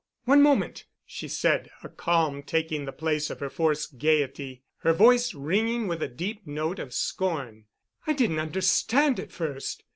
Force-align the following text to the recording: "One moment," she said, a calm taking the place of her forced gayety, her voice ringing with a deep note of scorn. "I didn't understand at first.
"One 0.25 0.41
moment," 0.41 0.85
she 1.05 1.27
said, 1.27 1.69
a 1.83 1.87
calm 1.89 2.41
taking 2.41 2.85
the 2.85 2.91
place 2.91 3.29
of 3.29 3.39
her 3.39 3.51
forced 3.51 3.99
gayety, 3.99 4.63
her 4.79 4.93
voice 4.93 5.35
ringing 5.35 5.85
with 5.87 6.01
a 6.01 6.07
deep 6.07 6.47
note 6.47 6.79
of 6.79 6.91
scorn. 6.91 7.65
"I 8.07 8.13
didn't 8.13 8.39
understand 8.39 9.19
at 9.19 9.31
first. 9.31 9.83